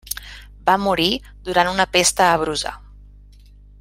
[0.69, 1.09] Va morir
[1.49, 2.73] durant una pesta a Brusa.